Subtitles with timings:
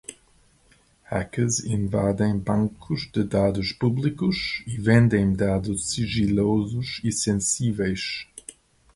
[1.11, 8.27] Hackers invadem bancos de dados públicos e vendem dados sigilosos e sensíveis